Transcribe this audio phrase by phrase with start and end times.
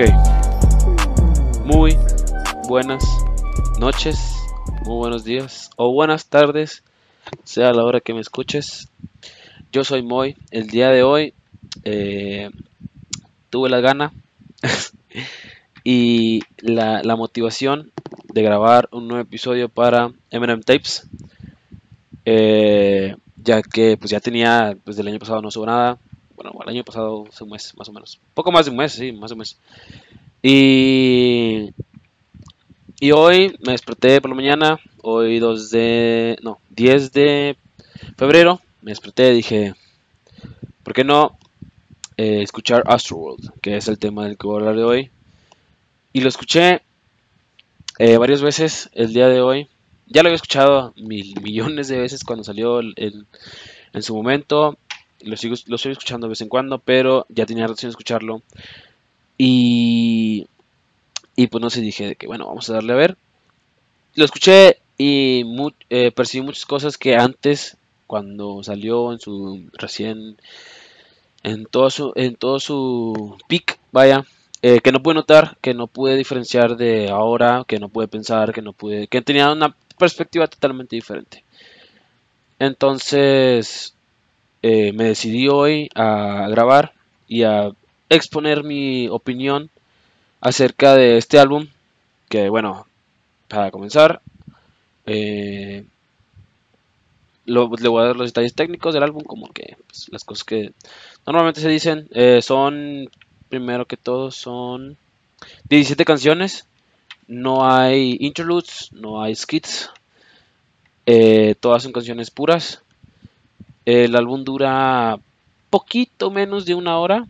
[0.00, 0.06] Ok.
[1.66, 1.94] Muy
[2.66, 3.04] buenas
[3.78, 4.34] noches,
[4.86, 6.82] muy buenos días o buenas tardes,
[7.44, 8.88] sea la hora que me escuches.
[9.72, 10.38] Yo soy Moy.
[10.50, 11.34] El día de hoy
[11.84, 12.48] eh,
[13.50, 14.12] tuve la gana
[15.84, 17.92] y la, motivación
[18.32, 21.06] de grabar un nuevo episodio para Eminem Tapes.
[22.24, 25.98] Eh, ya que pues ya tenía, pues del año pasado no subo nada.
[26.42, 28.18] Bueno, el año pasado hace un mes, más o menos.
[28.32, 29.58] Poco más de un mes, sí, más de un mes.
[30.42, 31.70] Y,
[33.00, 37.56] y hoy me desperté por la mañana, hoy 2 de, no, 10 de
[38.16, 39.74] febrero, me desperté y dije,
[40.82, 41.36] ¿por qué no
[42.16, 43.52] eh, escuchar Astroworld?
[43.62, 45.10] Que es el tema del que voy a hablar de hoy.
[46.12, 46.82] Y lo escuché
[47.98, 49.68] eh, varias veces el día de hoy.
[50.06, 53.26] Ya lo había escuchado mil millones de veces cuando salió el- el-
[53.92, 54.76] en su momento.
[55.22, 58.42] Lo sigo, lo estoy escuchando de vez en cuando, pero ya tenía razón de escucharlo.
[59.38, 60.46] Y,
[61.36, 63.16] y pues no sé, dije que bueno, vamos a darle a ver.
[64.14, 65.44] Lo escuché y
[65.88, 70.36] eh, percibí muchas cosas que antes, cuando salió en su recién,
[71.42, 74.24] en todo su, en todo su peak, vaya,
[74.62, 78.52] eh, que no pude notar, que no pude diferenciar de ahora, que no pude pensar,
[78.52, 81.44] que no pude, que tenía una perspectiva totalmente diferente.
[82.58, 83.94] Entonces,
[84.62, 86.92] eh, me decidí hoy a grabar
[87.28, 87.70] y a
[88.08, 89.70] exponer mi opinión
[90.40, 91.68] acerca de este álbum,
[92.28, 92.86] que bueno,
[93.48, 94.22] para comenzar,
[95.06, 95.84] eh,
[97.46, 100.44] lo- le voy a dar los detalles técnicos del álbum, como que pues, las cosas
[100.44, 100.72] que
[101.26, 102.08] normalmente se dicen.
[102.12, 103.08] Eh, son,
[103.48, 104.96] primero que todo, son
[105.68, 106.66] 17 canciones.
[107.28, 109.90] No hay interludes, no hay skits.
[111.06, 112.82] eh, todas son canciones puras.
[113.90, 115.18] El álbum dura
[115.70, 117.26] poquito menos de una hora.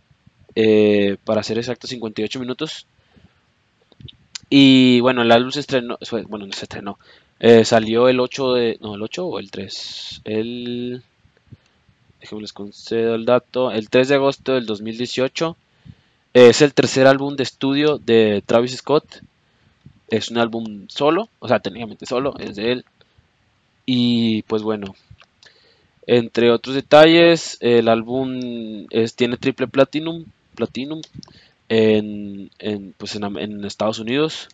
[0.55, 2.87] eh, para ser exacto, 58 minutos.
[4.49, 5.97] Y bueno, el álbum se estrenó,
[6.29, 6.99] bueno, no se estrenó.
[7.39, 10.21] eh, salió el 8 de, no, el 8 o el 3.
[10.25, 11.03] El,
[12.19, 13.71] déjenme les concedo el dato.
[13.71, 15.55] El 3 de agosto del 2018.
[16.33, 19.21] Es el tercer álbum de estudio de Travis Scott.
[20.09, 22.85] Es un álbum solo, o sea, técnicamente solo, es de él.
[23.85, 24.95] Y pues bueno,
[26.11, 28.85] entre otros detalles, el álbum
[29.15, 30.99] tiene triple platinum, platinum
[31.69, 32.49] en,
[32.97, 34.49] pues en, Estados Unidos.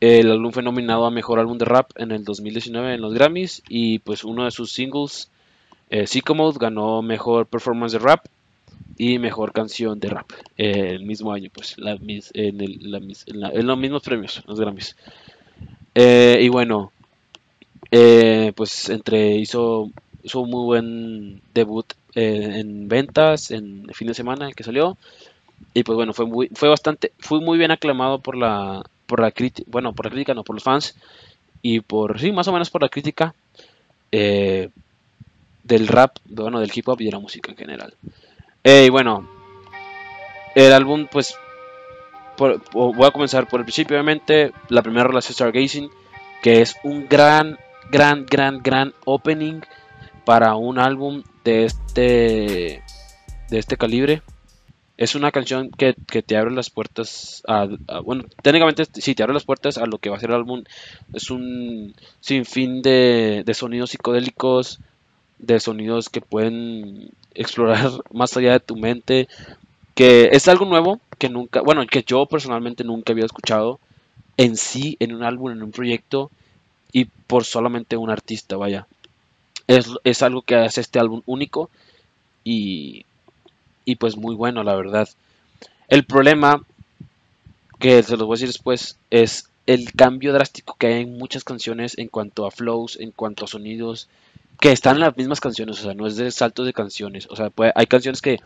[0.00, 3.62] El álbum fue nominado a Mejor Álbum de Rap en el 2019 en los Grammys
[3.70, 5.30] y pues uno de sus singles,
[5.88, 8.26] eh, Sicko Mode, ganó Mejor Performance de Rap
[8.98, 13.78] y Mejor Canción de Rap eh, el mismo año, pues la en, el- la los
[13.78, 14.94] mismos premios, los Grammys.
[15.94, 16.92] Eh, y bueno,
[17.90, 19.90] eh, pues entre hizo,
[20.26, 24.98] hizo un muy buen debut eh, en ventas en el fin de semana que salió.
[25.72, 29.30] Y pues bueno, fue muy, fue bastante, fue muy bien aclamado por la, por la
[29.30, 30.96] crítica, bueno, por la crítica, no, por los fans.
[31.62, 33.34] Y por, sí, más o menos por la crítica
[34.10, 34.70] eh,
[35.62, 37.94] del rap, bueno, del hip hop y de la música en general.
[38.64, 39.28] Y bueno,
[40.56, 41.36] el álbum, pues,
[42.36, 45.88] voy a comenzar por el principio, obviamente, la primera rola es Stargazing,
[46.42, 47.58] que es un gran,
[47.90, 49.60] gran, gran, gran opening
[50.26, 52.82] para un álbum de este,
[53.48, 54.22] de este calibre.
[54.98, 57.68] Es una canción que, que te abre las puertas a,
[58.02, 60.64] bueno, técnicamente sí te abre las puertas a lo que va a ser el álbum.
[61.14, 64.80] Es un sinfín de, de sonidos psicodélicos,
[65.38, 69.28] de sonidos que pueden explorar más allá de tu mente,
[69.94, 73.78] que es algo nuevo que nunca, bueno, que yo personalmente nunca había escuchado
[74.36, 76.32] en sí, en un álbum, en un proyecto
[76.92, 78.88] y por solamente un artista, vaya.
[79.66, 81.70] Es, es algo que hace este álbum único
[82.44, 83.04] y,
[83.84, 85.08] y pues muy bueno, la verdad.
[85.88, 86.62] El problema,
[87.78, 91.44] que se los voy a decir después, es el cambio drástico que hay en muchas
[91.44, 94.08] canciones en cuanto a flows, en cuanto a sonidos,
[94.60, 97.36] que están en las mismas canciones, o sea, no es de saltos de canciones, o
[97.36, 98.38] sea, hay canciones que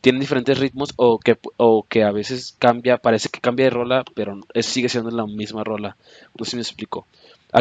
[0.00, 4.04] tienen diferentes ritmos o que, o que a veces cambia, parece que cambia de rola,
[4.14, 5.96] pero sigue siendo la misma rola.
[6.38, 7.06] No sé si me explico.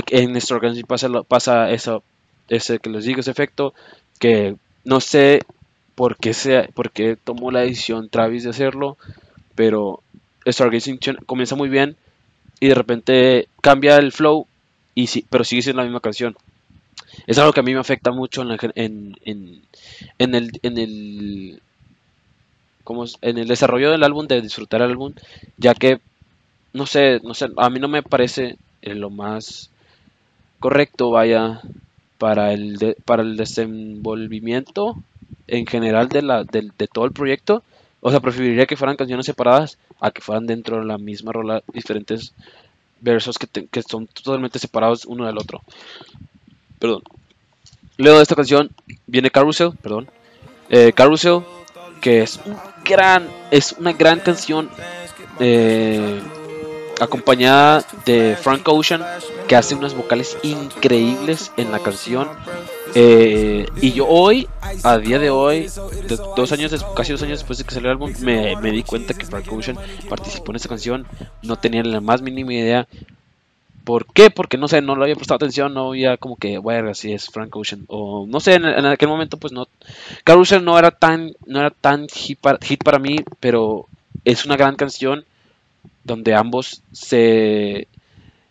[0.07, 2.03] En nuestra organización pasa, pasa eso,
[2.49, 3.73] ese que les digo, ese efecto,
[4.19, 5.41] que no sé
[5.95, 8.97] por qué, se, por qué tomó la decisión Travis de hacerlo,
[9.55, 10.01] pero
[10.47, 11.97] Stargazing comienza muy bien
[12.59, 14.47] y de repente cambia el flow,
[14.95, 16.35] y sí, pero sigue siendo la misma canción.
[17.27, 21.61] Es algo que a mí me afecta mucho en, la en, en, el, en el
[22.83, 25.13] como en el desarrollo del álbum, de disfrutar el álbum,
[25.57, 25.99] ya que,
[26.73, 29.69] no sé, no sé, a mí no me parece lo más
[30.59, 31.61] correcto, vaya,
[32.19, 34.95] para el, de- para el desenvolvimiento
[35.48, 37.63] en general de, la, del- de todo el proyecto,
[38.01, 41.62] O sea, preferiría que fueran canciones separadas a que fueran dentro de la misma rola
[41.74, 42.31] diferentes
[43.01, 45.62] versos que, que son totalmente separados uno del otro.
[46.80, 47.01] Perdón.
[47.98, 48.69] Luego de esta canción
[49.07, 50.07] viene Carousel, perdón.
[50.69, 51.42] Eh, Carousel,
[52.00, 52.56] que es un
[52.86, 54.69] gran, es una gran canción
[55.42, 56.21] eh,
[56.99, 59.03] acompañada de Frank Ocean,
[59.47, 62.27] que hace unas vocales increíbles en la canción.
[62.95, 64.47] Eh, y yo hoy,
[64.83, 65.69] a día de hoy,
[66.35, 69.13] dos años, casi dos años después de que salió el álbum, me, me di cuenta
[69.13, 69.77] que Frank Ocean
[70.09, 71.05] participó en esta canción.
[71.41, 72.87] No tenía la más mínima idea.
[73.83, 74.29] ¿Por qué?
[74.29, 77.27] Porque no sé, no lo había prestado atención, no había como que, bueno, si es
[77.29, 77.85] Frank Ocean.
[77.87, 79.67] O no sé, en, aquel momento pues no.
[80.23, 83.87] Carousel no era tan, no era tan hit para, hit para mí, pero
[84.25, 85.25] es una gran canción
[86.03, 87.87] donde ambos se,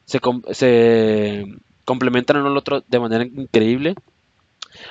[0.05, 0.21] se,
[0.53, 1.47] se
[1.85, 3.95] complementan uno al otro de manera increíble.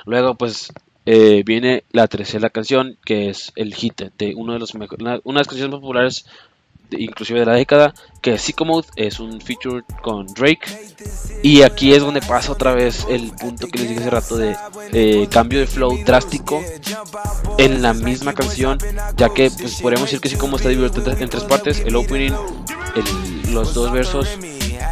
[0.04, 0.72] Luego pues
[1.06, 5.12] eh, viene la tercera canción que es el hit de uno de los mejores, una,
[5.14, 6.26] de las canciones más populares
[6.90, 7.94] inclusive de la década,
[8.28, 10.60] que es Mode, es un feature con Drake.
[11.42, 14.56] Y aquí es donde pasa otra vez el punto que les dije hace rato de
[14.92, 16.62] eh, cambio de flow drástico
[17.56, 18.78] en la misma canción,
[19.16, 22.32] ya que pues, podríamos decir que Como está dividido en tres partes, el opening,
[23.50, 24.28] los dos versos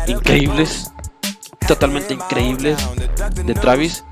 [0.06, 0.90] increíbles,
[1.68, 2.78] totalmente increíbles
[3.44, 4.04] de Travis.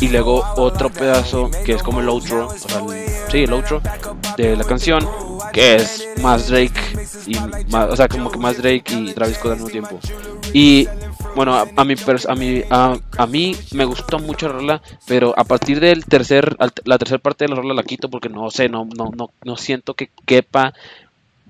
[0.00, 2.48] Y luego otro pedazo que es como el outro,
[3.30, 3.80] sí, el outro
[4.36, 5.06] de la canción,
[5.52, 6.80] que es más Drake
[7.26, 7.34] y
[7.70, 10.00] más, o sea, como que más Drake y Travis Scott al mismo tiempo.
[10.52, 10.88] Y
[11.34, 11.94] bueno, a, a mí,
[12.28, 16.98] a, mí, a, mí me gustó mucho la rola, pero a partir del tercer, la
[16.98, 19.94] tercera parte de la rola la quito porque no sé, no, no, no, no siento
[19.94, 20.74] que quepa,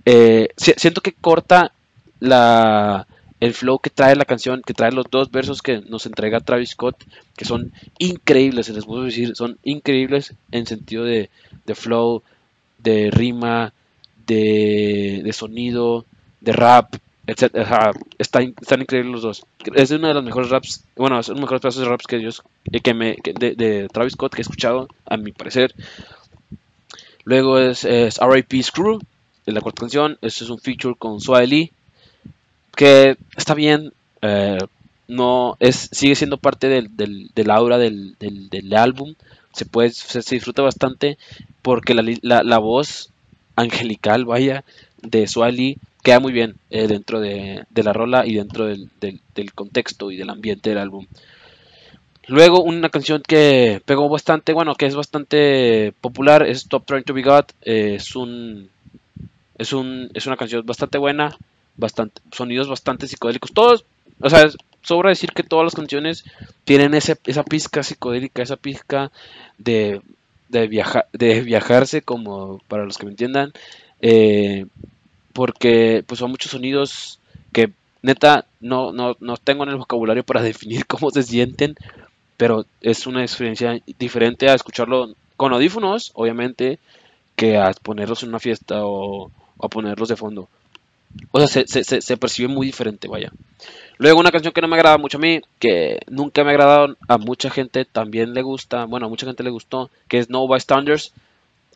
[0.05, 1.73] eh, siento que corta
[2.21, 3.07] la
[3.43, 6.71] el flow que trae la canción, que trae los dos versos que nos entrega Travis
[6.71, 6.95] Scott,
[7.37, 11.29] que son increíbles, se les puedo decir, son increíbles en sentido de,
[11.75, 12.23] flow,
[12.79, 13.73] de rima,
[14.27, 16.05] de, sonido,
[16.41, 16.95] de rap,
[17.27, 17.55] etc.
[18.19, 19.47] están, increíbles los dos.
[19.75, 22.17] Es uno de los mejores raps, bueno, es uno de los mejores de raps que
[22.17, 25.75] ellos, eh, que me, de, Travis Scott que he escuchado, a mi parecer.
[27.25, 28.63] Luego es, es R.I.P.
[28.63, 29.01] Screw,
[29.47, 30.19] en la cuarta canción.
[30.23, 31.73] Este es un feature con Swiley
[32.77, 33.93] que está bien,
[34.23, 34.59] eh,
[35.09, 39.15] no es sigue siendo parte del, del, aura del, del, álbum,
[39.53, 41.19] se puede se, disfruta bastante
[41.61, 43.11] porque la, la, voz
[43.57, 44.65] angelical, vaya,
[45.03, 50.11] de Swally queda muy bien eh, dentro de, la rola y dentro del, del, contexto
[50.11, 51.07] y del ambiente del álbum.
[52.27, 57.15] Luego una canción que pegó bastante, bueno, que es bastante popular, es Stop Trying to
[57.15, 57.45] Be God.
[57.63, 58.69] Eh, es un
[59.59, 61.37] es un es una canción bastante buena,
[61.77, 63.53] bastante, sonidos bastante psicodélicos.
[63.53, 63.85] Todos,
[64.21, 64.49] o sea,
[64.83, 66.25] sobra decir que todas las canciones
[66.65, 69.11] tienen ese, esa pizca psicodélica, esa pizca
[69.59, 70.01] de,
[70.53, 73.53] de, viajar, de viajarse, como para los que me entiendan,
[74.01, 74.67] eh,
[75.33, 77.19] porque pues son muchos sonidos
[77.53, 77.73] que
[78.03, 81.75] neta no, no, no tengo en el vocabulario para definir cómo se sienten,
[82.37, 86.79] pero es una experiencia diferente a escucharlo con audífonos, obviamente,
[87.35, 90.49] que a ponerlos en una fiesta o a ponerlos de fondo.
[91.31, 93.33] O sea, se, percibe muy diferente, vaya.
[94.03, 96.97] Luego una canción que no me agrada mucho a mí, que nunca me ha agradado,
[97.07, 100.45] a mucha gente también le gusta, bueno, a mucha gente le gustó, que es No
[100.59, 101.13] Standards.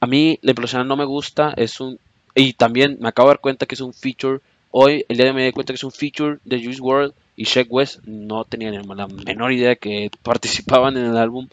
[0.01, 2.01] A mí la implosión no me gusta, es un...
[2.35, 4.41] Y también me acabo de dar cuenta que es un feature,
[4.73, 7.15] hoy, el día de hoy me di cuenta que es un feature de Juice World
[7.37, 8.01] y Shaq West.
[8.07, 11.47] No tenía ni la menor idea que participaban en el álbum.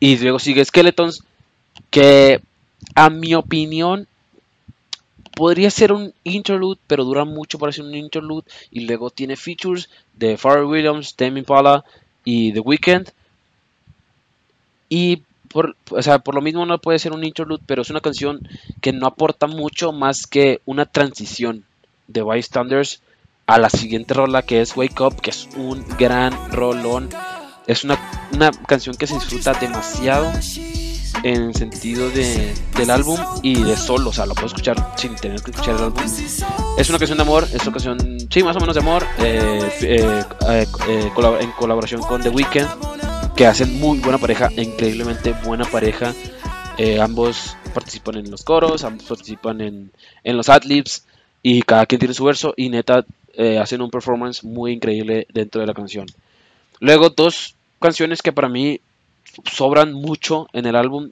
[0.00, 1.22] Y luego sigue Skeletons,
[1.90, 2.40] que
[2.96, 4.08] a mi opinión
[5.40, 8.44] podría ser un interlude, pero dura mucho para ser un interlude.
[8.70, 11.82] Y luego tiene features de Pharrell Williams, Tame Impala
[12.26, 13.08] y The Weeknd.
[14.90, 18.02] Y por, o sea, por lo mismo no puede ser un interlude, pero es una
[18.02, 18.46] canción
[18.82, 21.64] que no aporta mucho más que una transición
[22.06, 23.00] de Bystanders
[23.46, 27.08] a la siguiente rola que es Wake Up, que es un gran rolón.
[27.66, 27.98] Es una,
[28.34, 30.30] una canción que se disfruta demasiado
[31.22, 35.14] en el sentido de, del álbum y de solo, o sea, lo puedo escuchar sin
[35.16, 36.02] tener que escuchar el álbum.
[36.78, 39.70] Es una canción de amor, es una canción, sí, más o menos de amor, eh,
[39.82, 46.14] eh, eh, en colaboración con The Weeknd, que hacen muy buena pareja, increíblemente buena pareja.
[47.00, 49.92] ambos participan en los coros, ambos participan en,
[50.24, 51.04] en los adlibs
[51.42, 53.04] y cada quien tiene su verso y neta
[53.60, 56.06] hacen un performance muy increíble dentro de la canción.
[56.80, 58.80] Luego dos canciones que para mí
[59.50, 61.10] sobran mucho en el álbum,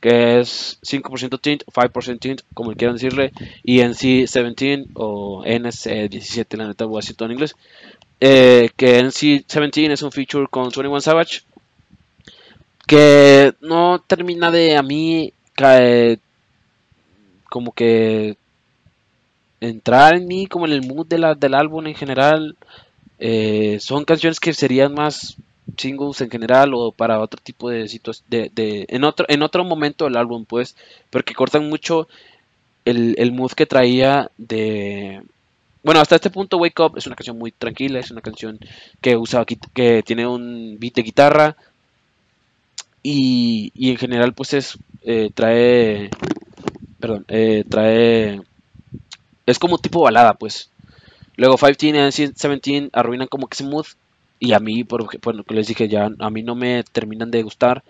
[0.00, 6.86] que es 5% tint, 5% tint, como quieran decirle, y NC17 o NC17, la neta
[6.86, 7.54] voy a decir todo en inglés,
[8.20, 11.42] eh, que NC17 es un feature con 21 Savage,
[12.86, 15.32] que no termina de a mí
[17.48, 18.36] como que
[19.60, 22.56] entrar en mí, como en el mood de la, del álbum en general.
[23.18, 25.36] Eh, son canciones que serían más
[25.76, 30.04] singles en general o para otro tipo de situación de, en otro en otro momento
[30.04, 30.76] del álbum pues
[31.10, 32.08] porque cortan mucho
[32.84, 35.22] el, mood que traía de
[35.82, 38.58] bueno hasta este punto Wake Up es una canción muy tranquila es una canción
[39.00, 41.56] que usa que tiene un beat de guitarra
[43.02, 46.10] y, y en general pues es eh, trae
[47.00, 48.40] perdón eh, trae
[49.46, 50.70] es como tipo balada pues.
[51.36, 53.86] Luego 15 y 17 arruinan como que ese mood
[54.42, 57.44] y a mí, por bueno, que les dije ya, a mí no me terminan de
[57.44, 57.84] gustar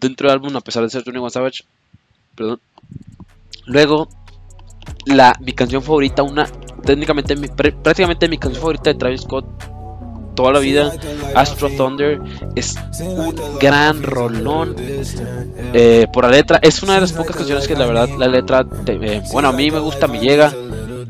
[0.00, 1.64] dentro del álbum, a pesar de ser 21 Savage.
[2.36, 2.60] Perdón.
[3.66, 4.08] Luego,
[5.06, 6.46] la, mi canción favorita, una,
[6.84, 9.44] técnicamente, prácticamente mi canción favorita de Travis Scott
[10.36, 10.92] toda la vida,
[11.34, 12.20] Astro Thunder,
[12.54, 14.76] es un gran rolón.
[14.78, 18.64] Eh, por la letra, es una de las pocas canciones que la verdad la letra,
[18.86, 20.54] eh, bueno, a mí me gusta, me llega.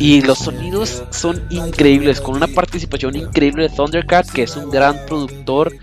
[0.01, 4.97] Y los sonidos son increíbles, con una participación increíble de Thundercat, que es un gran
[5.07, 5.75] productor.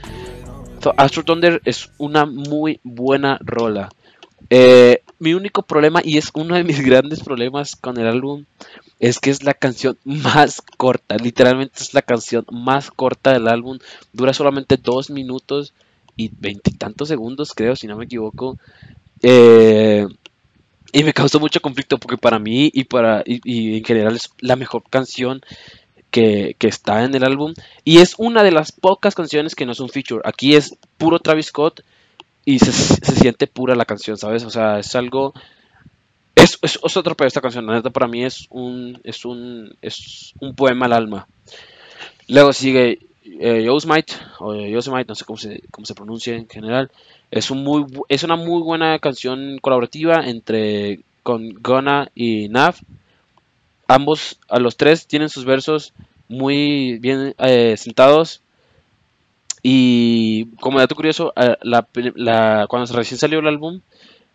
[0.98, 3.90] Astro Thunder es una muy buena rola.
[4.50, 8.46] Eh, mi único problema, y es uno de mis grandes problemas con el álbum,
[9.00, 11.18] es que es la canción más corta.
[11.18, 13.78] Literalmente es la canción más corta del álbum.
[14.14, 15.76] Dura solamente dos minutos
[16.16, 18.58] y veintitantos segundos, creo, si no me equivoco.
[19.22, 20.08] Eh,
[20.92, 24.56] y me causó mucho conflicto porque para mí y para y, en general es la
[24.56, 25.42] mejor canción
[26.12, 27.54] que, está en el álbum.
[27.84, 30.22] Y es una de las pocas canciones que no es un feature.
[30.26, 31.82] Aquí es puro Travis Scott
[32.46, 34.44] y se, siente pura la canción, ¿sabes?
[34.44, 35.34] O sea, es algo...
[36.36, 40.34] Es, es, otro pedo esta canción, la neta para mí es un, es un, es
[40.40, 41.28] un poema al alma.
[42.28, 43.00] Luego sigue
[43.40, 46.92] eh, Yosemite, o Yosemite, no sé cómo se, cómo se pronuncia en general.
[47.32, 52.76] Es, un muy, es una muy buena canción colaborativa entre con Gona y Nav.
[53.88, 55.94] Ambos, a los tres, tienen sus versos
[56.28, 58.42] muy bien eh, sentados.
[59.64, 61.58] Y como dato curioso, eh,
[62.70, 63.82] cuando recién salió el álbum,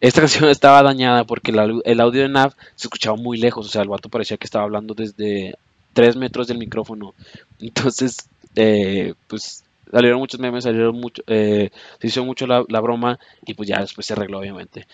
[0.00, 3.66] esta canción estaba dañada porque el audio de Nav se escuchaba muy lejos.
[3.66, 5.54] O sea, el vato parecía que estaba hablando desde
[5.94, 7.14] 3 metros del micrófono.
[7.60, 13.54] Entonces, eh, pues salieron muchos memes, salieron mucho, eh, se hizo mucho la, broma y
[13.54, 14.86] pues ya después se arregló obviamente.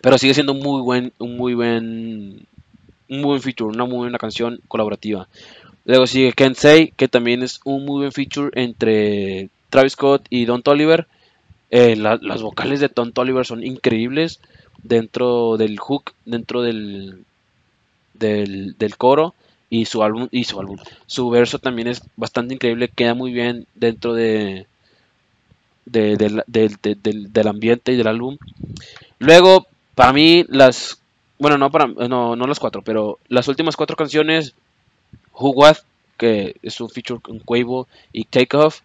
[0.00, 2.46] Pero sigue siendo muy buen, un muy buen,
[3.08, 5.28] un muy buen feature, una muy buena canción colaborativa.
[5.84, 10.44] Luego sigue Can't Say, que también es un muy buen feature entre Travis Scott y
[10.44, 11.06] Don Toliver.
[11.70, 14.40] Eh, las vocales de Don Toliver son increíbles
[14.82, 17.24] dentro del hook, dentro del,
[18.14, 19.34] del, del coro
[19.70, 20.78] y su álbum y su álbum.
[21.06, 24.66] Su verso también es bastante increíble queda muy bien dentro de,
[25.84, 28.38] del ambiente y del álbum.
[29.18, 31.00] Luego para mí las
[31.38, 34.54] bueno no para no, no las cuatro pero las últimas cuatro canciones
[35.34, 35.76] Who What
[36.16, 38.80] que es un feature con Quavo y Take Off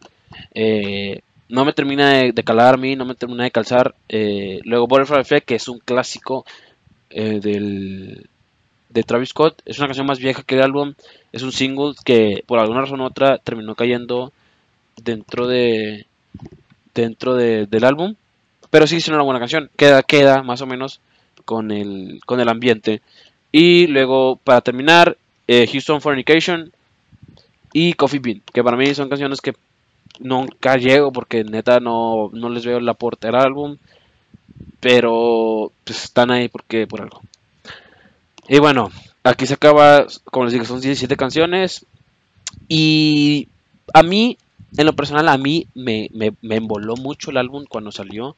[0.54, 3.94] eh, no me termina de, calar a mí no me termina de calzar.
[4.10, 6.46] Eh, luego Butterfly Effect que es un clásico
[7.10, 8.28] eh, del
[8.94, 9.62] de Travis Scott.
[9.66, 10.94] Es una canción más vieja que el álbum.
[11.32, 14.32] Es un single que por alguna razón u otra terminó cayendo
[15.02, 16.06] dentro de
[16.94, 18.16] dentro del álbum.
[18.70, 19.70] Pero sí es una buena canción.
[19.76, 21.02] Queda, queda más o menos
[21.46, 23.02] con el, con el ambiente.
[23.52, 25.18] Y luego, para terminar,
[25.48, 26.72] eh, Houston Fornication
[27.74, 28.42] y Coffee Bean.
[28.54, 29.56] Que para mí son canciones que
[30.20, 33.78] nunca llego porque neta no, no les veo el aporte al álbum.
[34.80, 37.22] Pero pues, están ahí porque por algo.
[38.52, 38.92] Y bueno,
[39.24, 41.86] aquí se acaba, como les digo, son 17 canciones.
[42.68, 43.48] Y
[43.94, 44.38] a mí,
[44.76, 48.36] en lo personal, a mí me, me, me emboló mucho el álbum cuando salió.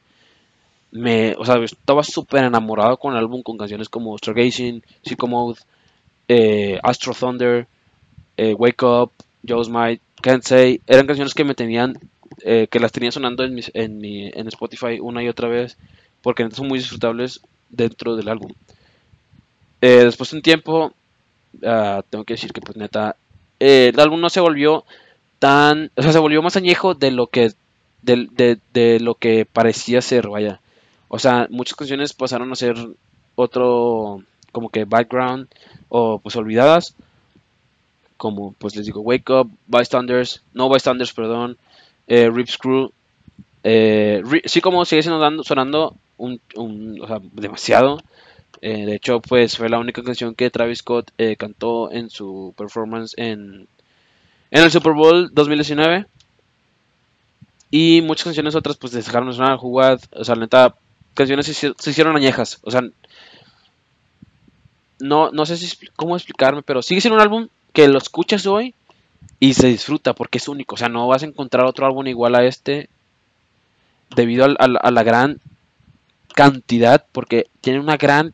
[0.92, 5.58] Me, o sea, estaba súper enamorado con el álbum, con canciones como Stargazing, Psycho Mode,
[6.28, 7.66] eh, Astro Thunder,
[8.36, 9.10] eh, Wake Up,
[9.44, 10.80] Joe's Might, Can't Say.
[10.86, 11.98] Eran canciones que me tenían,
[12.44, 15.76] eh, que las tenía sonando en, en, mi, en Spotify una y otra vez,
[16.22, 18.52] porque son muy disfrutables dentro del álbum.
[19.86, 20.94] Eh, después de un tiempo,
[21.62, 23.16] ah, tengo que decir que pues neta,
[23.60, 24.82] eh, el álbum no se volvió
[25.38, 27.52] tan, o sea, se volvió más añejo de lo que,
[28.00, 30.58] de, de, lo que parecía ser, vaya.
[31.08, 32.76] O sea, muchas canciones pasaron a ser
[33.34, 34.22] otro,
[34.52, 35.48] como que background,
[35.90, 36.94] o pues olvidadas,
[38.16, 41.58] como pues les digo, Wake Up, Bystanders, no Bystanders, perdón,
[42.06, 42.90] eh, Rip Screw,
[43.64, 48.00] eh, sí como sigue siendo sonando un, un, o sea, demasiado,
[48.66, 52.54] eh, de hecho, pues fue la única canción que Travis Scott eh, cantó en su
[52.56, 53.68] performance en,
[54.50, 56.06] en el Super Bowl 2019.
[57.70, 60.76] Y muchas canciones otras pues dejaron de sonar, jugar, o sea, neta,
[61.12, 62.80] canciones se, hicieron añejas, o sea,
[64.98, 65.58] no, no sé
[65.94, 68.72] cómo explicarme, pero sigue siendo un álbum que lo escuchas hoy
[69.40, 70.76] y se disfruta porque es único.
[70.76, 72.88] O sea, no vas a encontrar otro álbum igual a este
[74.16, 75.38] debido a, la gran
[76.34, 78.32] cantidad, porque tiene una gran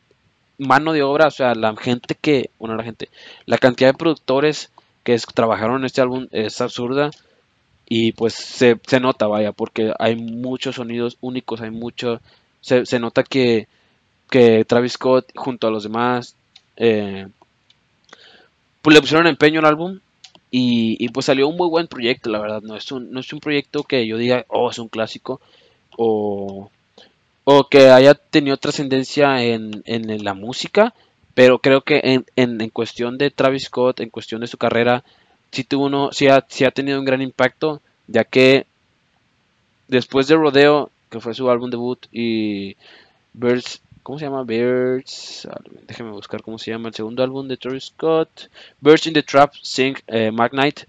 [0.61, 3.09] mano de obra, o sea, la gente que, bueno, la gente,
[3.47, 4.71] la cantidad de productores
[5.03, 7.11] que trabajaron en este álbum es absurda
[7.89, 12.21] y pues se, nota, vaya, porque hay muchos sonidos únicos, hay mucho,
[12.61, 13.67] se, se nota que,
[14.31, 16.37] que Travis Scott junto a los demás
[16.77, 17.27] eh,
[18.83, 20.01] pues le pusieron empeño al álbum
[20.51, 22.63] y, pues salió un muy buen proyecto, la verdad.
[22.63, 25.41] No es un, no es un proyecto que yo diga, oh, es un clásico
[25.97, 26.71] o,
[27.45, 30.95] o que haya tenido trascendencia en, en, la música,
[31.35, 35.05] pero creo que en, en, cuestión de Travis Scott, en cuestión de su carrera,
[35.51, 38.67] sí, tuvo uno, sí, ha, sí ha tenido un gran impacto, ya que
[39.89, 42.77] después de Rodeo, que fue su álbum debut, y
[43.33, 44.45] Birds ¿Cómo se llama?
[44.45, 45.47] Birds.
[45.87, 48.49] Déjeme buscar cómo se llama el segundo álbum de Travis Scott.
[48.81, 50.87] Birds in the Trap, Sing, eh, Magnite.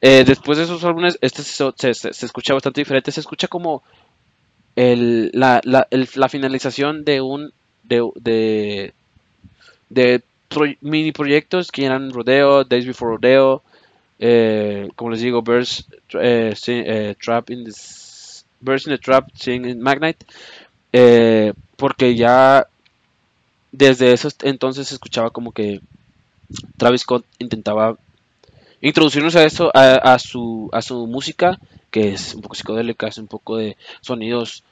[0.00, 3.12] Eh, después de esos álbumes, este se, escucha bastante diferente.
[3.12, 3.82] Se escucha como
[4.76, 7.52] la, finalización de un.
[7.82, 8.92] de.
[10.80, 13.62] mini proyectos que eran Rodeo, Days Before Rodeo.
[14.18, 17.72] Eh, como les digo, Birds, Trap in the.
[18.60, 20.26] Birds in the Trap, Sing, Magnite.
[20.92, 22.66] Eh, porque ya
[23.72, 25.80] desde esos entonces se escuchaba como que
[26.76, 27.96] Travis Scott intentaba
[28.80, 31.58] introducirnos a eso, a, su, a su música,
[31.90, 34.62] que es un poco psicodélica, es un poco de sonidos.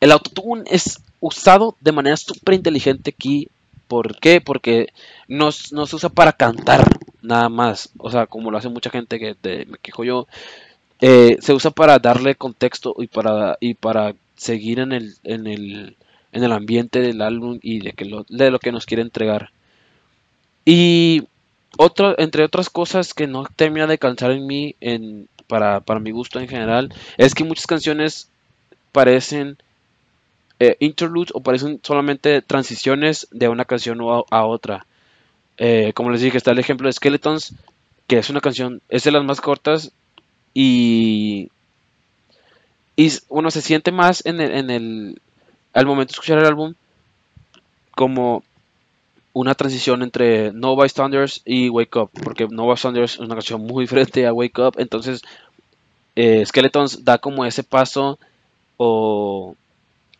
[0.00, 3.48] El autotune es usado de manera súper inteligente aquí.
[3.88, 4.40] ¿Por qué?
[4.40, 4.88] Porque
[5.28, 7.90] no, se usa para cantar nada más.
[7.98, 10.26] O sea, como lo hace mucha gente que me quejo yo.
[11.00, 15.96] Eh, se usa para darle contexto y para, y para seguir en el, en el,
[16.32, 19.50] en el ambiente del álbum y de, que lo, de lo que nos quiere entregar.
[20.64, 21.24] Y
[21.78, 26.10] otro, entre otras cosas que no termina de cansar en mí, en, para, para mi
[26.10, 28.28] gusto en general, es que muchas canciones
[28.92, 29.58] parecen
[30.58, 34.86] eh, interludes o parecen solamente transiciones de una canción a, otra.
[35.58, 37.54] Eh, como les dije, está el ejemplo de Skeletons,
[38.06, 39.92] que es una canción, es de las más cortas
[40.54, 41.50] y
[42.96, 45.20] y uno se siente más en el, en el,
[45.74, 46.74] al momento de escuchar el álbum
[47.94, 48.42] como
[49.36, 53.84] una transición entre No Bystanders y Wake Up, porque No Bystanders es una canción muy
[53.84, 55.20] diferente a Wake Up, entonces
[56.14, 58.18] eh, Skeletons da como ese paso
[58.78, 59.54] o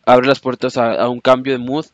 [0.05, 1.87] abre las puertas a, un cambio de mood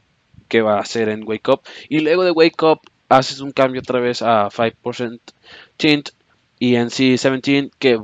[0.50, 3.80] que va a ser en Wake Up, y luego de Wake Up haces un cambio
[3.80, 5.20] otra vez a 5%
[5.78, 6.10] Tint
[6.60, 7.98] y en sí 17 que,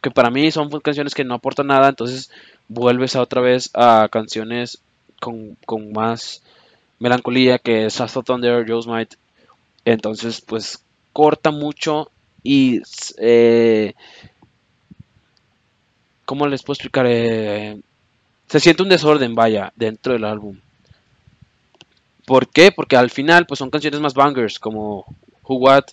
[0.00, 2.30] que para mí son canciones que no aportan nada, entonces
[2.68, 4.78] vuelves a otra vez a canciones
[5.18, 6.40] con, más
[6.98, 9.14] melancolía que es Thunder, Joe's Might.
[9.84, 12.10] Entonces, pues corta mucho
[12.42, 12.80] y
[13.18, 13.94] eh,
[16.24, 17.06] ¿cómo les puedo explicar?
[17.08, 17.78] Eh,
[18.48, 20.58] se siente un desorden, vaya, dentro del álbum.
[22.26, 22.72] ¿Por qué?
[22.72, 25.04] Porque al final, pues son canciones más bangers, como
[25.42, 25.84] Who What,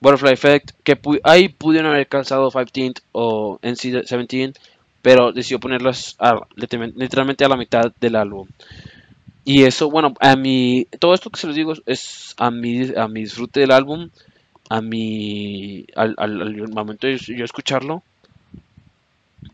[0.00, 4.54] Butterfly Effect, que ahí pudieron haber calzado 15 o NC17,
[5.00, 6.16] pero decidió ponerlas
[6.56, 8.46] literalmente a la mitad del álbum.
[9.44, 13.08] Y eso, bueno, a mí, todo esto que se los digo es a mi, a
[13.08, 14.08] mi disfrute del álbum,
[14.70, 16.16] a mi, al,
[16.72, 18.02] momento de yo escucharlo.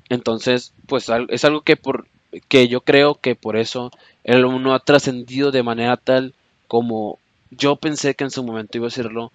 [0.08, 2.06] Entonces, pues es algo que, por,
[2.48, 3.90] que yo creo que por eso
[4.24, 6.34] el álbum no ha trascendido de manera tal
[6.68, 7.18] como
[7.50, 9.32] yo pensé que en su momento iba a serlo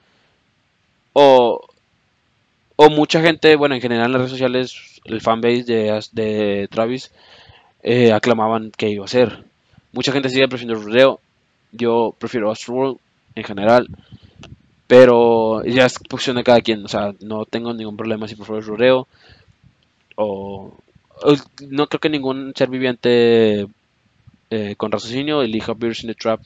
[1.14, 1.62] o,
[2.76, 7.12] o mucha gente, bueno, en general en las redes sociales, el fanbase de, de Travis
[7.84, 9.46] eh, aclamaban que iba a ser.
[9.96, 11.22] Mucha gente sigue prefiriendo Rodeo.
[11.72, 12.98] Yo prefiero Astroworld
[13.34, 13.88] en general.
[14.88, 16.84] Pero ya es cuestión de cada quien.
[16.84, 19.08] O sea, no tengo ningún problema si prefiero Rodeo.
[20.18, 20.74] O,
[21.70, 23.68] no creo que ningún ser viviente
[24.50, 26.42] eh, con raciocinio elija Beers in the Trap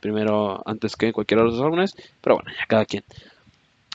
[0.00, 1.96] primero antes que cualquiera de los álbumes.
[2.20, 3.04] Pero bueno, ya cada quien.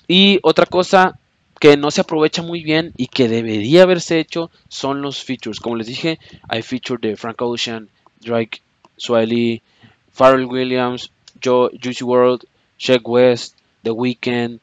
[0.07, 1.19] Y otra cosa
[1.59, 5.59] que no se aprovecha muy bien y que debería haberse hecho son los features.
[5.59, 7.89] Como les dije, hay features de Frank Ocean,
[8.21, 8.61] Drake,
[8.97, 9.61] Swiley,
[10.13, 12.45] Pharrell Williams, Joe, Juicy World,
[12.79, 14.59] Sheck West, The Weeknd,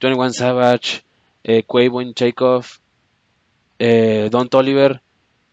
[0.00, 1.02] 21 Savage,
[1.44, 2.78] eh, Quavo Takeoff,
[3.78, 5.00] eh, Don Toliver,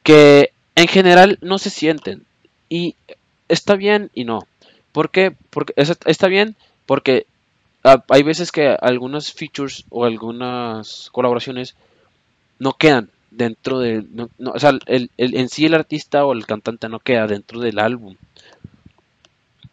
[0.04, 2.26] que en general no se sienten.
[2.70, 2.96] Y
[3.50, 4.48] está bien y no.
[4.92, 5.34] ¿Por qué?
[5.50, 6.56] Porque está bien
[6.86, 7.26] porque
[7.84, 11.76] Ah, hay veces que algunas features o algunas colaboraciones
[12.60, 14.06] no quedan dentro de...
[14.46, 18.15] o sea, el, en sí el artista o el cantante no queda dentro del álbum.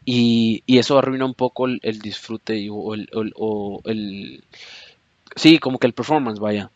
[0.05, 4.45] Y, y eso arruina un poco el, el disfrute y- o, el, o el- el-
[5.37, 6.71] Sí, como que el performance, vaya.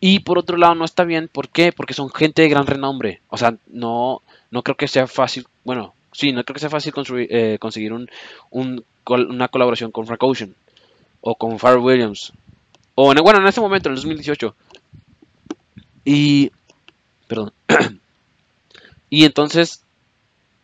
[0.00, 1.72] Y por otro lado no está bien, ¿por qué?
[1.72, 3.20] Porque son gente de gran renombre.
[3.28, 6.92] O sea, no, no creo que sea fácil, bueno, sí, no creo que sea fácil
[6.92, 8.08] construir, eh, conseguir un,
[8.50, 10.54] un una colaboración con Frank Ocean
[11.22, 12.32] o con Pharrell Williams.
[12.96, 14.56] O en, bueno, en ese momento, en el 2018.
[16.12, 16.50] Y,
[17.28, 17.52] perdón.
[19.12, 19.82] Y entonces,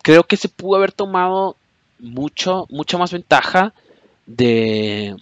[0.02, 1.56] creo que se pudo haber tomado
[1.98, 3.72] mucho, mucha más ventaja
[4.26, 5.16] de,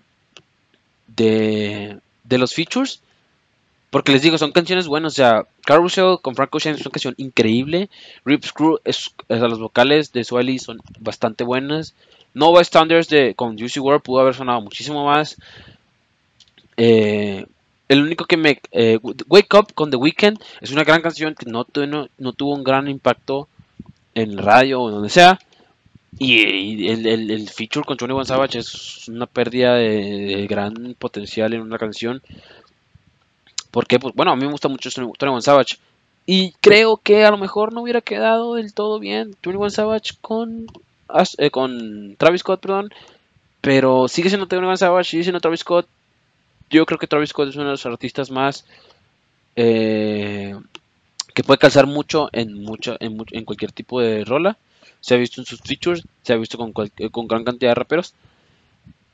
[1.06, 3.00] de, de los features.
[3.88, 5.14] Porque les digo, son canciones buenas.
[5.14, 7.88] O sea, Carousel con Frank Ocean es una canción increíble.
[8.26, 11.94] Rip Screw, es, o los vocales de Swelly son bastante buenas.
[12.34, 15.36] Nova Standards de, con Juicy WRLD pudo haber sonado muchísimo más.
[16.76, 17.46] Eh,
[17.88, 18.60] el único que me...
[18.72, 22.54] eh, Wake Up con The Weeknd es una gran canción que no, no, no tuvo
[22.54, 23.48] un gran impacto
[24.14, 25.38] en radio o donde sea.
[26.18, 32.22] Y, el, feature con 21 Savage es una pérdida de, gran potencial en una canción.
[33.70, 35.76] Porque, pues, bueno, a mí me gusta mucho 21 Savage.
[36.26, 40.66] Y creo que a lo mejor no hubiera quedado del todo bien 21 Savage con,
[41.38, 42.92] eh, con Travis Scott, perdón.
[43.60, 45.86] Pero sigue siendo 21 Savage, sigue siendo Travis Scott.
[46.74, 48.64] Yo creo que Travis Scott es uno de los artistas más
[49.54, 50.56] eh,
[51.32, 54.58] que puede calzar mucho en, mucho, en, cualquier tipo de rola.
[55.00, 57.74] Se ha visto en sus features, se ha visto con, cual- con gran cantidad de
[57.76, 58.14] raperos.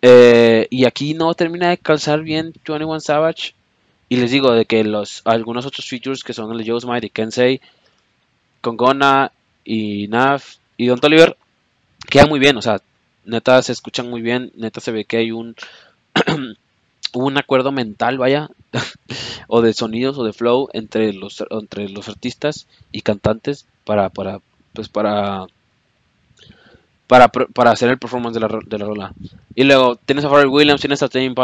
[0.01, 3.53] Eh, y aquí no termina de calzar bien 21 Savage.
[4.09, 7.07] Y les digo de que los algunos otros features que son el de Joe Smite
[7.09, 7.61] y Kensei,
[8.63, 9.33] con Gona
[9.65, 10.43] y Nav
[10.79, 11.37] y Don Toliver
[12.09, 12.57] quedan muy bien.
[12.57, 12.81] O sea,
[13.27, 14.51] neta se escuchan muy bien.
[14.57, 15.55] Neta se ve que hay un,
[17.15, 18.51] un acuerdo mental, vaya,
[19.49, 24.41] o de sonidos o de flow entre los entre los artistas y cantantes para para
[24.73, 25.47] pues para
[27.11, 29.13] para, para hacer el performance de la, de la rola.
[29.57, 31.35] Y luego tienes a Pharrell Williams, tienes a Tame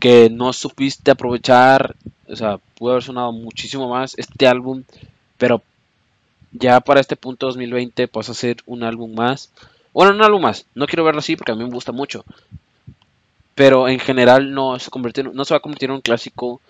[0.00, 1.94] que no supiste aprovechar,
[2.26, 4.82] o sea, pudo haber sonado muchísimo más este álbum,
[5.38, 5.62] pero
[6.50, 9.50] ya para este punto 2020 pasa a ser un álbum más.
[9.92, 12.24] Bueno, un álbum más, no quiero verlo así porque a mí me gusta mucho,
[13.54, 16.60] pero en general no se, en- no se va a convertir en un clásico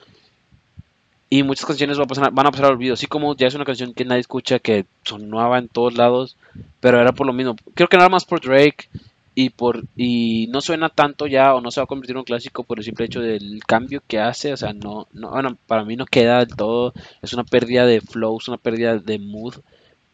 [1.31, 3.64] y muchas canciones van a pasar, van a al olvido, así como ya es una
[3.64, 6.37] canción que nadie escucha, que sonaba en todos lados,
[6.81, 7.57] pero era por lo mismo.
[7.75, 8.88] Creo que nada más por Drake
[9.35, 12.25] y por y no suena tanto ya o no se va a convertir en un
[12.25, 15.97] clásico por el simple hecho del cambio que hace, o sea, no, no para mí
[15.97, 16.92] no queda del todo,
[17.23, 19.55] es una pérdida de flow, es una pérdida de mood,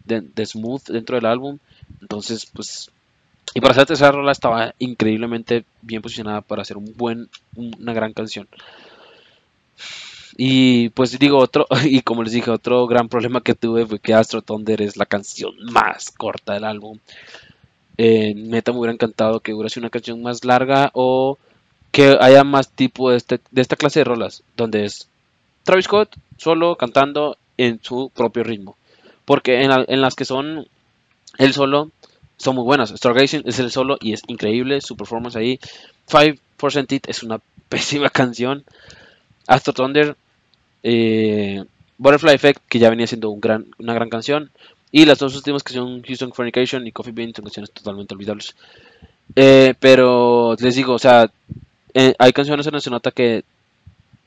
[0.04, 1.58] de, de smooth dentro del álbum,
[2.00, 2.90] entonces pues
[3.54, 8.12] y para hacer esa rola estaba increíblemente bien posicionada para hacer un buen una gran
[8.12, 8.46] canción.
[10.36, 14.14] Y pues digo, otro, y como les dije, otro gran problema que tuve fue que
[14.14, 16.98] Astro Thunder es la canción más corta del álbum.
[17.96, 21.38] Eh, neta me hubiera encantado que hubiera sido una canción más larga o
[21.90, 25.08] que haya más tipo de, este, de esta clase de rolas, donde es
[25.64, 28.76] Travis Scott solo cantando en su propio ritmo.
[29.24, 30.68] Porque en, en las que son
[31.38, 31.90] el solo,
[32.38, 32.90] son muy buenas.
[32.90, 35.60] Stargazing es el solo y es increíble su performance ahí.
[36.06, 38.64] 5% It es una pésima canción.
[39.46, 40.16] Astro Thunder
[40.82, 41.64] eh,
[41.98, 44.50] Butterfly Effect, que ya venía siendo una gran canción.
[44.92, 48.56] Y las dos últimas que son Houston Fornication y Coffee Bean son canciones totalmente olvidables.
[49.36, 51.30] Eh, pero les digo, o sea,
[51.94, 53.44] eh, hay canciones en que se nota que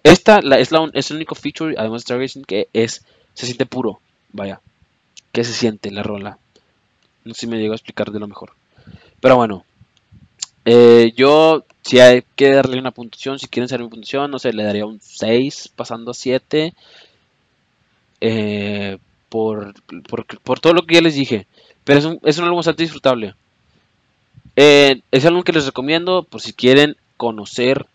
[0.03, 3.45] esta la, es, la, un- es el único feature, además de Stargazing, que es, se
[3.47, 3.99] siente puro.
[4.33, 4.61] Vaya,
[5.33, 6.39] que se siente la rola.
[7.25, 8.51] No sé si me llego a explicar de lo mejor.
[9.21, 9.65] Pero bueno,
[10.65, 14.53] eh, yo, si hay que darle una puntuación, si quieren saber mi puntuación, no sé,
[14.53, 16.73] le daría un 6 pasando a 7.
[18.19, 18.97] eh,
[19.29, 19.73] por,
[20.09, 21.47] por, por todo lo que ya les dije.
[21.83, 23.33] Pero es un, es un álbum bastante disfrutable.
[24.55, 27.85] Eh, es algo que les recomiendo por si quieren conocer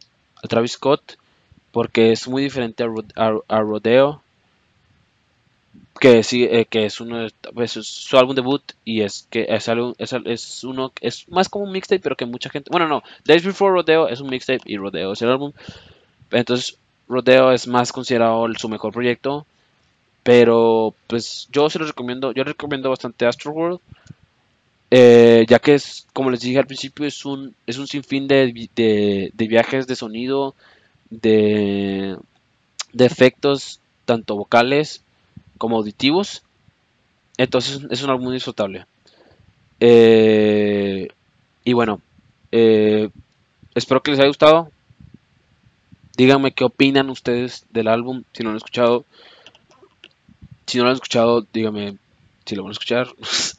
[0.43, 1.19] a Travis Scott.
[1.73, 2.85] Porque es muy diferente
[3.17, 4.23] a- a Rodeo.
[5.99, 8.63] Que sí, eh, que es uno pues, es su álbum debut.
[8.85, 12.27] Y es que es, algo, es, es uno es más como un mixtape, pero que
[12.27, 12.71] mucha gente.
[12.71, 13.03] Bueno, no.
[13.25, 15.53] Days Before Rodeo es un mixtape y Rodeo es el álbum.
[16.31, 16.77] Entonces,
[17.09, 19.47] Rodeo es más considerado su mejor proyecto.
[20.23, 23.79] Pero pues yo se los recomiendo, yo recomiendo bastante Astroworld,
[24.91, 28.69] eh, ya que es, como les dije al principio, es un, es un sinfín de,
[28.75, 30.57] de, de viajes de sonido,
[31.11, 32.19] de
[32.93, 35.03] efectos, tanto vocales
[35.59, 36.42] como auditivos.
[37.37, 38.87] Entonces es un álbum disfrutable.
[39.81, 41.09] Eh,
[41.64, 42.01] y bueno,
[42.53, 43.11] eh,
[43.75, 44.71] espero que les haya gustado.
[46.16, 49.05] Díganme qué opinan ustedes del álbum, si no lo han escuchado.
[50.66, 51.97] Si no lo han escuchado, díganme
[52.47, 53.09] si lo van a escuchar.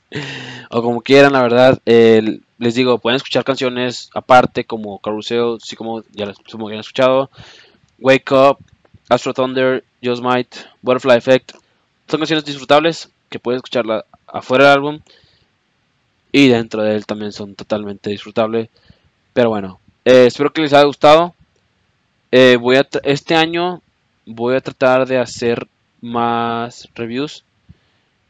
[0.71, 1.79] o como quieran, la verdad.
[1.85, 6.73] eh, les digo, pueden escuchar canciones aparte, como Caruseo, sí, como ya las supongo que
[6.73, 7.29] han escuchado.
[7.99, 8.57] Wake Up,
[9.09, 11.51] Astro Thunder, Just Might, Butterfly Effect.
[12.07, 14.99] Son canciones disfrutables que pueden escucharla afuera del álbum
[16.31, 18.69] y dentro de él también son totalmente disfrutables.
[19.33, 21.35] Pero bueno, eh, espero que les haya gustado.
[22.31, 23.81] Eh, voy este año
[24.25, 25.67] voy a tratar de hacer
[26.01, 27.43] más reviews,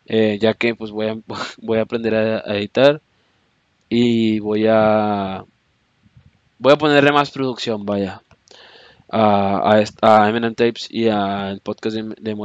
[0.06, 1.18] eh, ya que pues voy a,
[1.62, 3.02] voy a aprender a, editar
[3.90, 5.44] y voy a
[6.60, 8.22] voy a ponerle más producción, vaya,
[9.10, 12.36] a, a, a Eminem Tapes y al podcast de, de.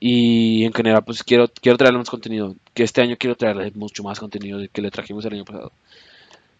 [0.00, 2.54] Y en general, pues quiero, quiero traerle más contenido.
[2.74, 5.72] Que este año quiero traerle mucho más contenido del que le trajimos el año pasado.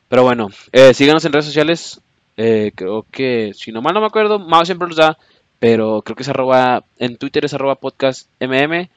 [0.09, 2.01] Pero bueno, eh, síganos en redes sociales.
[2.37, 5.19] eh, creo que, si no mal no me acuerdo, Mao siempre los da.
[5.59, 8.89] Pero creo que es arroba, en Twitter es arroba podcast mm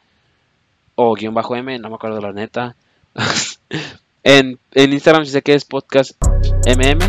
[0.95, 2.75] o guion bajo m, no me acuerdo la neta.
[4.23, 7.01] en, en Instagram sí sé que es podcast mm.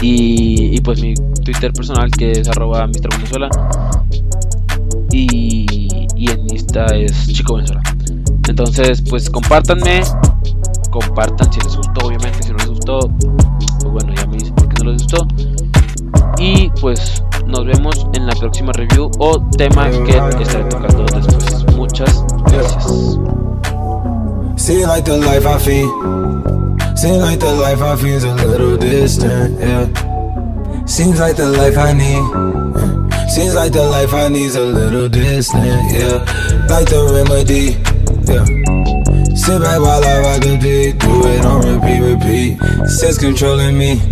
[0.00, 1.14] Y, y pues mi
[1.44, 3.08] Twitter personal que es arroba Mr.
[3.16, 3.48] Venezuela.
[5.10, 7.82] Y, y en Insta es Chico Venezuela.
[8.48, 10.02] Entonces, pues compártanme.
[10.90, 12.42] Compartan si les gustó, obviamente.
[12.42, 13.00] Si no les gustó,
[13.80, 15.26] pues bueno, ya me dicen por qué no les gustó.
[16.38, 21.76] Y pues nos vemos en la próxima review o tema que estaré tocando después.
[21.76, 23.18] Muchas gracias.
[24.56, 25.58] Seem like the life I.
[33.38, 35.62] Seems like the life I need's a little distant,
[35.94, 36.26] yeah.
[36.66, 37.78] Like the remedy,
[38.26, 38.42] yeah.
[39.38, 42.58] Sit back while I rock the beat, do it on repeat, repeat.
[42.98, 44.02] Sense controlling me,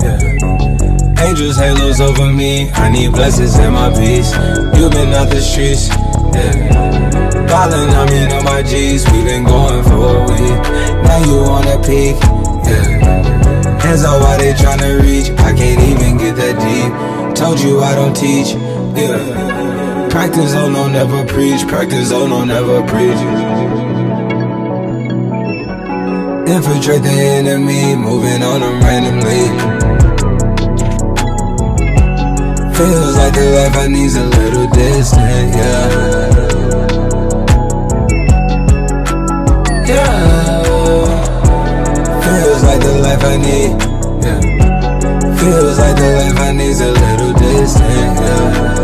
[0.00, 1.28] yeah.
[1.28, 2.70] Angels, halos over me.
[2.72, 4.32] I need blessings in my peace.
[4.72, 5.92] You've been out the streets,
[6.32, 7.44] yeah.
[7.52, 9.04] Ballin', I mean, on my G's.
[9.12, 10.60] We been going for a week.
[11.04, 12.16] Now you on a peak,
[12.64, 13.76] yeah.
[13.76, 15.28] Hands up, why they tryna reach?
[15.36, 17.19] I can't even get that deep.
[17.40, 20.08] Told you I don't teach, yeah.
[20.10, 21.66] Practice, oh no, never preach.
[21.66, 23.16] Practice, oh no, never preach.
[26.54, 29.48] Infiltrate the enemy, moving on them randomly.
[32.76, 35.88] Feels like the life I need's a little distant, yeah.
[39.86, 40.62] Yeah.
[42.20, 43.82] Feels like the life I need,
[44.24, 44.69] yeah.
[45.40, 48.79] Feels like the life I need's a little distant, yeah.